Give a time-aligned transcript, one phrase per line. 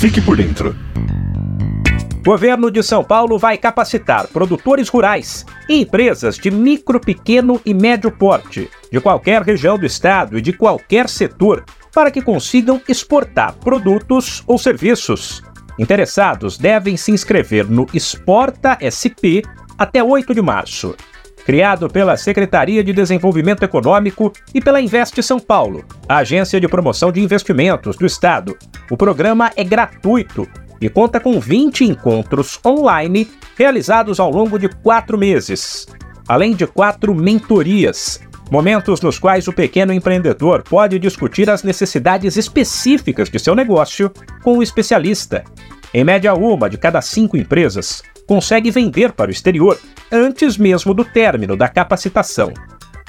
[0.00, 0.74] Fique por dentro.
[2.24, 8.10] Governo de São Paulo vai capacitar produtores rurais e empresas de micro, pequeno e médio
[8.10, 14.42] porte, de qualquer região do estado e de qualquer setor, para que consigam exportar produtos
[14.46, 15.42] ou serviços.
[15.78, 19.44] Interessados devem se inscrever no Exporta SP
[19.76, 20.96] até 8 de março.
[21.50, 27.10] Criado pela Secretaria de Desenvolvimento Econômico e pela Investe São Paulo, a agência de promoção
[27.10, 28.56] de investimentos do Estado,
[28.88, 30.46] o programa é gratuito
[30.80, 35.88] e conta com 20 encontros online realizados ao longo de quatro meses,
[36.28, 38.20] além de quatro mentorias.
[38.48, 44.08] Momentos nos quais o pequeno empreendedor pode discutir as necessidades específicas de seu negócio
[44.44, 45.42] com o especialista.
[45.92, 49.76] Em média, uma de cada cinco empresas consegue vender para o exterior
[50.12, 52.54] antes mesmo do término da capacitação.